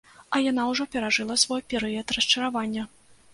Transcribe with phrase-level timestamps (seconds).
[0.35, 2.89] А яна ўжо перажыла свой перыяд расчаравання.